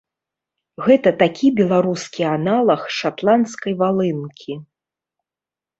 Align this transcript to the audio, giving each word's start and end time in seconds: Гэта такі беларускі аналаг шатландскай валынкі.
Гэта 0.87 1.09
такі 1.23 1.47
беларускі 1.61 2.21
аналаг 2.37 2.81
шатландскай 3.01 3.73
валынкі. 3.85 4.53